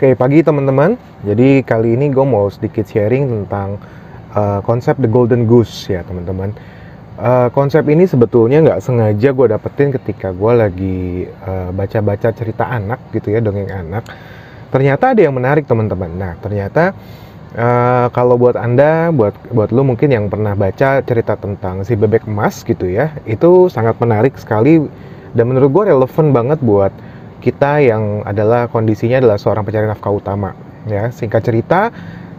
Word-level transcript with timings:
Oke, 0.00 0.16
pagi 0.16 0.40
teman-teman. 0.40 0.96
Jadi 1.28 1.60
kali 1.60 1.92
ini 1.92 2.08
gue 2.08 2.24
mau 2.24 2.48
sedikit 2.48 2.88
sharing 2.88 3.28
tentang 3.44 3.76
uh, 4.32 4.64
konsep 4.64 4.96
the 4.96 5.04
golden 5.04 5.44
goose 5.44 5.92
ya 5.92 6.00
teman-teman. 6.08 6.56
Uh, 7.20 7.52
konsep 7.52 7.84
ini 7.84 8.08
sebetulnya 8.08 8.64
nggak 8.64 8.80
sengaja 8.80 9.28
gue 9.28 9.46
dapetin 9.52 9.92
ketika 9.92 10.32
gue 10.32 10.52
lagi 10.56 11.28
uh, 11.44 11.68
baca-baca 11.76 12.32
cerita 12.32 12.64
anak 12.64 13.12
gitu 13.12 13.28
ya, 13.28 13.44
dongeng 13.44 13.68
anak. 13.68 14.08
Ternyata 14.72 15.12
ada 15.12 15.20
yang 15.20 15.36
menarik 15.36 15.68
teman-teman. 15.68 16.16
Nah, 16.16 16.32
ternyata 16.40 16.96
uh, 17.52 18.08
kalau 18.16 18.40
buat 18.40 18.56
anda, 18.56 19.12
buat 19.12 19.36
buat 19.52 19.68
lu 19.68 19.84
mungkin 19.84 20.16
yang 20.16 20.32
pernah 20.32 20.56
baca 20.56 21.04
cerita 21.04 21.36
tentang 21.36 21.84
si 21.84 21.92
bebek 21.92 22.24
emas 22.24 22.64
gitu 22.64 22.88
ya, 22.88 23.12
itu 23.28 23.68
sangat 23.68 24.00
menarik 24.00 24.32
sekali 24.40 24.80
dan 25.36 25.44
menurut 25.44 25.68
gue 25.68 25.92
relevan 25.92 26.32
banget 26.32 26.56
buat 26.64 27.09
kita 27.40 27.80
yang 27.80 28.22
adalah 28.28 28.68
kondisinya 28.68 29.18
adalah 29.18 29.40
seorang 29.40 29.64
pencari 29.64 29.88
nafkah 29.88 30.12
utama 30.12 30.52
ya. 30.84 31.08
Singkat 31.08 31.42
cerita 31.42 31.80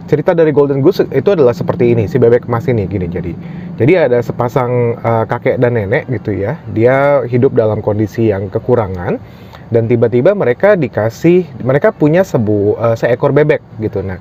cerita 0.06 0.34
dari 0.34 0.50
Golden 0.50 0.82
Goose 0.82 1.06
itu 1.14 1.30
adalah 1.30 1.54
seperti 1.54 1.94
ini 1.94 2.10
si 2.10 2.18
bebek 2.18 2.46
emas 2.50 2.66
ini 2.70 2.86
gini. 2.86 3.06
Jadi 3.10 3.32
jadi 3.78 4.08
ada 4.10 4.18
sepasang 4.22 4.98
uh, 4.98 5.24
kakek 5.26 5.58
dan 5.58 5.74
nenek 5.78 6.06
gitu 6.10 6.34
ya 6.34 6.58
dia 6.70 7.22
hidup 7.26 7.54
dalam 7.54 7.82
kondisi 7.82 8.30
yang 8.30 8.50
kekurangan 8.50 9.18
dan 9.72 9.88
tiba-tiba 9.88 10.36
mereka 10.36 10.76
dikasih 10.76 11.48
mereka 11.64 11.90
punya 11.94 12.22
sebu 12.22 12.76
uh, 12.76 12.94
seekor 12.98 13.32
bebek 13.32 13.62
gitu. 13.80 14.02
Nah 14.04 14.20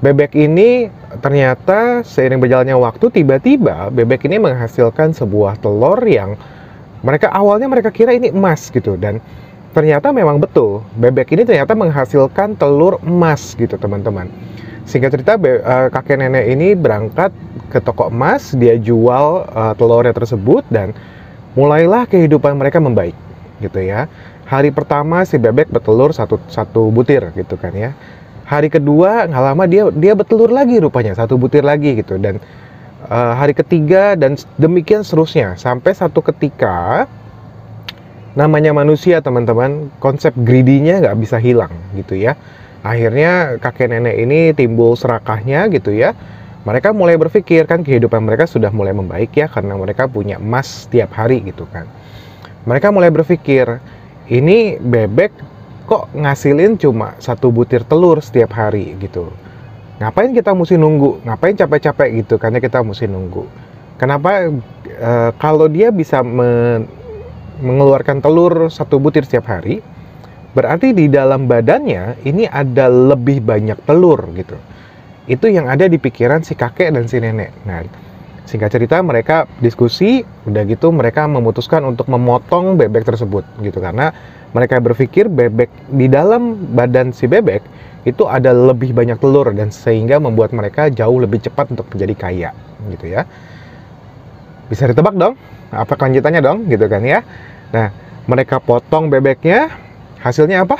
bebek 0.00 0.36
ini 0.36 0.92
ternyata 1.24 2.04
seiring 2.04 2.40
berjalannya 2.40 2.76
waktu 2.76 3.08
tiba-tiba 3.12 3.88
bebek 3.92 4.28
ini 4.28 4.40
menghasilkan 4.40 5.16
sebuah 5.16 5.60
telur 5.60 6.00
yang 6.04 6.36
mereka 7.04 7.30
awalnya 7.30 7.68
mereka 7.68 7.92
kira 7.92 8.16
ini 8.16 8.32
emas 8.32 8.72
gitu. 8.72 8.96
Dan 8.96 9.20
ternyata 9.76 10.08
memang 10.08 10.40
betul. 10.40 10.80
Bebek 10.96 11.36
ini 11.36 11.44
ternyata 11.44 11.76
menghasilkan 11.76 12.56
telur 12.56 12.96
emas 13.04 13.52
gitu 13.52 13.76
teman-teman. 13.76 14.32
Singkat 14.88 15.20
cerita 15.20 15.36
uh, 15.36 15.92
kakek 15.92 16.16
nenek 16.16 16.48
ini 16.48 16.72
berangkat 16.72 17.28
ke 17.68 17.84
toko 17.84 18.08
emas 18.08 18.56
dia 18.56 18.80
jual 18.80 19.44
uh, 19.52 19.76
telurnya 19.76 20.16
tersebut 20.16 20.64
dan 20.72 20.96
mulailah 21.52 22.08
kehidupan 22.08 22.56
mereka 22.56 22.80
membaik 22.80 23.12
gitu 23.60 23.84
ya. 23.84 24.08
Hari 24.48 24.72
pertama 24.72 25.26
si 25.28 25.36
bebek 25.36 25.68
bertelur 25.68 26.14
satu 26.16 26.40
satu 26.48 26.88
butir 26.88 27.28
gitu 27.36 27.60
kan 27.60 27.76
ya. 27.76 27.92
Hari 28.48 28.72
kedua 28.72 29.28
nggak 29.28 29.42
lama 29.42 29.64
dia 29.68 29.90
dia 29.92 30.16
bertelur 30.16 30.48
lagi 30.48 30.80
rupanya 30.80 31.12
satu 31.12 31.36
butir 31.36 31.66
lagi 31.66 32.00
gitu. 32.00 32.16
Dan 32.16 32.40
uh, 33.12 33.34
hari 33.36 33.52
ketiga 33.52 34.16
dan 34.16 34.40
demikian 34.56 35.02
seterusnya. 35.04 35.58
Sampai 35.58 35.92
satu 35.92 36.22
ketika 36.22 37.10
namanya 38.36 38.76
manusia 38.76 39.24
teman-teman 39.24 39.88
konsep 39.98 40.36
greedy-nya 40.36 41.00
nggak 41.00 41.16
bisa 41.18 41.40
hilang 41.40 41.72
gitu 41.96 42.14
ya. 42.14 42.36
Akhirnya 42.84 43.58
kakek 43.58 43.90
nenek 43.90 44.14
ini 44.20 44.52
timbul 44.52 44.94
serakahnya 44.94 45.66
gitu 45.72 45.90
ya. 45.90 46.12
Mereka 46.68 46.92
mulai 46.92 47.16
berpikir 47.16 47.64
kan 47.64 47.82
kehidupan 47.82 48.22
mereka 48.22 48.44
sudah 48.44 48.70
mulai 48.70 48.92
membaik 48.92 49.34
ya 49.34 49.48
karena 49.48 49.74
mereka 49.74 50.06
punya 50.06 50.36
emas 50.36 50.86
setiap 50.86 51.16
hari 51.16 51.42
gitu 51.48 51.64
kan. 51.72 51.88
Mereka 52.68 52.92
mulai 52.92 53.08
berpikir 53.10 53.80
ini 54.28 54.76
bebek 54.78 55.32
kok 55.86 56.10
ngasilin 56.12 56.76
cuma 56.76 57.14
satu 57.22 57.54
butir 57.54 57.86
telur 57.86 58.18
setiap 58.18 58.52
hari 58.52 58.98
gitu. 58.98 59.30
Ngapain 59.96 60.34
kita 60.36 60.52
mesti 60.52 60.76
nunggu? 60.76 61.24
Ngapain 61.24 61.56
capek-capek? 61.56 62.08
gitu 62.20 62.34
karena 62.36 62.60
kita 62.60 62.84
mesti 62.84 63.08
nunggu. 63.08 63.48
Kenapa 63.96 64.52
e, 64.84 65.12
kalau 65.40 65.70
dia 65.72 65.88
bisa 65.88 66.20
men 66.20 66.84
mengeluarkan 67.60 68.20
telur 68.20 68.68
satu 68.68 69.00
butir 69.00 69.24
setiap 69.24 69.48
hari, 69.48 69.80
berarti 70.52 70.92
di 70.96 71.08
dalam 71.08 71.48
badannya 71.48 72.20
ini 72.24 72.48
ada 72.48 72.88
lebih 72.88 73.44
banyak 73.44 73.76
telur 73.84 74.20
gitu. 74.36 74.56
Itu 75.26 75.50
yang 75.50 75.66
ada 75.66 75.90
di 75.90 75.98
pikiran 75.98 76.46
si 76.46 76.54
kakek 76.54 76.94
dan 76.94 77.10
si 77.10 77.18
nenek. 77.18 77.50
Nah, 77.66 77.82
singkat 78.46 78.70
cerita 78.70 79.02
mereka 79.02 79.44
diskusi, 79.58 80.22
udah 80.46 80.62
gitu 80.70 80.94
mereka 80.94 81.26
memutuskan 81.26 81.82
untuk 81.82 82.06
memotong 82.06 82.78
bebek 82.78 83.02
tersebut 83.02 83.42
gitu 83.60 83.82
karena 83.82 84.14
mereka 84.54 84.78
berpikir 84.78 85.26
bebek 85.26 85.68
di 85.90 86.06
dalam 86.06 86.54
badan 86.72 87.10
si 87.10 87.26
bebek 87.26 87.60
itu 88.06 88.22
ada 88.30 88.54
lebih 88.54 88.94
banyak 88.94 89.18
telur 89.18 89.50
dan 89.50 89.74
sehingga 89.74 90.22
membuat 90.22 90.54
mereka 90.54 90.86
jauh 90.88 91.18
lebih 91.18 91.42
cepat 91.42 91.74
untuk 91.74 91.90
menjadi 91.90 92.14
kaya 92.14 92.50
gitu 92.94 93.10
ya. 93.10 93.26
Bisa 94.70 94.86
ditebak 94.86 95.18
dong? 95.18 95.34
Apa 95.72 95.92
kelanjutannya 95.96 96.40
dong? 96.42 96.58
Gitu 96.70 96.86
kan 96.86 97.02
ya. 97.02 97.22
Nah 97.72 97.90
mereka 98.26 98.58
potong 98.58 99.10
bebeknya 99.10 99.70
hasilnya 100.20 100.66
apa? 100.66 100.78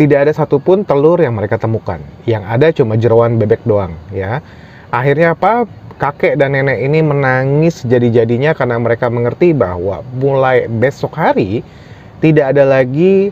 Tidak 0.00 0.16
ada 0.16 0.32
satupun 0.32 0.82
telur 0.82 1.20
yang 1.20 1.36
mereka 1.36 1.60
temukan. 1.60 2.00
Yang 2.24 2.42
ada 2.48 2.66
cuma 2.72 2.94
jeruan 2.96 3.36
bebek 3.36 3.62
doang 3.68 3.94
ya. 4.10 4.40
Akhirnya 4.90 5.38
apa? 5.38 5.66
Kakek 6.00 6.40
dan 6.40 6.56
nenek 6.56 6.80
ini 6.80 7.04
menangis 7.04 7.84
jadi-jadinya 7.84 8.56
karena 8.56 8.80
mereka 8.80 9.12
mengerti 9.12 9.52
bahwa 9.52 10.00
mulai 10.16 10.64
besok 10.64 11.12
hari 11.12 11.60
tidak 12.24 12.56
ada 12.56 12.64
lagi 12.64 13.28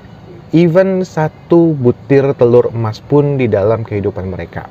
even 0.52 1.00
satu 1.00 1.76
butir 1.76 2.28
telur 2.36 2.68
emas 2.72 3.00
pun 3.00 3.40
di 3.40 3.48
dalam 3.48 3.84
kehidupan 3.88 4.28
mereka. 4.28 4.68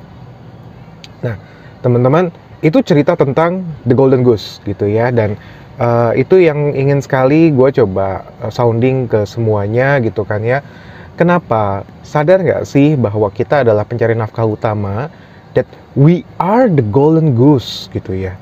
Nah, 1.26 1.34
teman-teman, 1.82 2.30
itu 2.58 2.82
cerita 2.82 3.14
tentang 3.14 3.62
The 3.86 3.94
Golden 3.94 4.26
Goose 4.26 4.58
gitu 4.66 4.90
ya 4.90 5.14
dan 5.14 5.38
uh, 5.78 6.12
itu 6.18 6.42
yang 6.42 6.74
ingin 6.74 6.98
sekali 6.98 7.54
gue 7.54 7.70
coba 7.70 8.26
uh, 8.42 8.50
sounding 8.50 9.06
ke 9.06 9.24
semuanya 9.24 10.02
gitu 10.02 10.26
kan 10.26 10.42
ya. 10.42 10.60
Kenapa? 11.18 11.82
Sadar 12.06 12.42
nggak 12.46 12.62
sih 12.62 12.94
bahwa 12.94 13.26
kita 13.34 13.66
adalah 13.66 13.82
pencari 13.82 14.14
nafkah 14.14 14.46
utama 14.46 15.10
that 15.58 15.66
we 15.98 16.22
are 16.38 16.70
the 16.70 16.84
golden 16.94 17.34
goose 17.34 17.90
gitu 17.90 18.14
ya? 18.14 18.38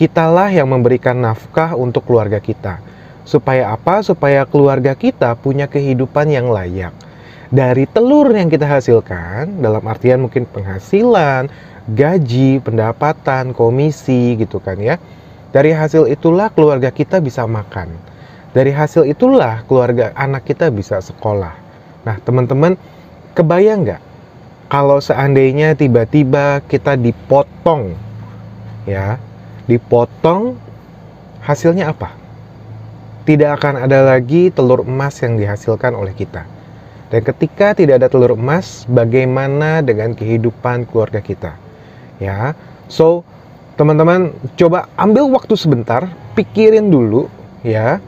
Kitalah 0.00 0.48
yang 0.48 0.72
memberikan 0.72 1.16
nafkah 1.16 1.76
untuk 1.76 2.08
keluarga 2.08 2.40
kita. 2.40 2.80
Supaya 3.28 3.72
apa? 3.72 4.00
Supaya 4.00 4.48
keluarga 4.48 4.96
kita 4.96 5.36
punya 5.36 5.68
kehidupan 5.68 6.32
yang 6.32 6.48
layak. 6.48 6.92
Dari 7.52 7.84
telur 7.84 8.32
yang 8.32 8.48
kita 8.48 8.64
hasilkan 8.64 9.60
dalam 9.60 9.84
artian 9.84 10.24
mungkin 10.24 10.48
penghasilan 10.48 11.52
gaji 11.90 12.58
pendapatan 12.62 13.54
komisi 13.54 14.34
gitu 14.34 14.58
kan 14.58 14.78
ya 14.78 14.98
dari 15.56 15.72
hasil 15.72 16.04
itulah 16.04 16.52
keluarga 16.52 16.92
kita 16.92 17.16
bisa 17.16 17.48
makan. 17.48 17.88
Dari 18.52 18.76
hasil 18.76 19.08
itulah 19.08 19.64
keluarga 19.64 20.12
anak 20.12 20.44
kita 20.44 20.68
bisa 20.68 21.00
sekolah. 21.00 21.56
Nah, 22.04 22.20
teman-teman, 22.20 22.76
kebayang 23.32 23.88
nggak 23.88 24.02
kalau 24.68 25.00
seandainya 25.00 25.72
tiba-tiba 25.72 26.60
kita 26.68 27.00
dipotong, 27.00 27.96
ya, 28.84 29.16
dipotong, 29.64 30.60
hasilnya 31.40 31.88
apa? 31.96 32.12
Tidak 33.24 33.50
akan 33.56 33.88
ada 33.88 34.12
lagi 34.12 34.52
telur 34.52 34.84
emas 34.84 35.24
yang 35.24 35.40
dihasilkan 35.40 35.96
oleh 35.96 36.12
kita. 36.12 36.44
Dan 37.08 37.24
ketika 37.24 37.72
tidak 37.72 38.04
ada 38.04 38.12
telur 38.12 38.36
emas, 38.36 38.84
bagaimana 38.92 39.80
dengan 39.80 40.12
kehidupan 40.12 40.84
keluarga 40.84 41.24
kita? 41.24 41.65
Ya, 42.16 42.56
so 42.88 43.22
teman-teman 43.76 44.32
coba 44.56 44.88
ambil 44.96 45.28
waktu 45.32 45.52
sebentar, 45.54 46.08
pikirin 46.32 46.88
dulu 46.88 47.28
ya. 47.60 48.00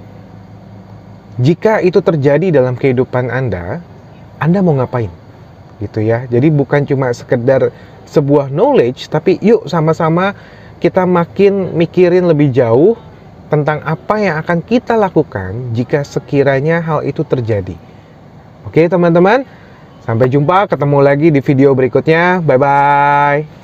Jika 1.39 1.79
itu 1.85 2.03
terjadi 2.03 2.51
dalam 2.51 2.75
kehidupan 2.75 3.31
Anda, 3.31 3.79
Anda 4.43 4.59
mau 4.59 4.75
ngapain? 4.75 5.13
Gitu 5.79 6.03
ya. 6.03 6.27
Jadi 6.27 6.51
bukan 6.51 6.83
cuma 6.83 7.15
sekedar 7.15 7.71
sebuah 8.11 8.51
knowledge, 8.51 9.07
tapi 9.07 9.39
yuk 9.39 9.69
sama-sama 9.71 10.35
kita 10.83 11.07
makin 11.07 11.79
mikirin 11.79 12.27
lebih 12.27 12.51
jauh 12.51 12.99
tentang 13.49 13.81
apa 13.85 14.19
yang 14.21 14.35
akan 14.41 14.59
kita 14.61 14.95
lakukan 14.95 15.73
jika 15.73 16.05
sekiranya 16.05 16.83
hal 16.83 17.05
itu 17.07 17.25
terjadi. 17.25 17.77
Oke, 18.67 18.85
teman-teman. 18.91 19.47
Sampai 20.05 20.33
jumpa, 20.33 20.69
ketemu 20.69 20.99
lagi 21.05 21.29
di 21.29 21.41
video 21.45 21.77
berikutnya. 21.77 22.41
Bye 22.41 22.59
bye. 22.61 23.58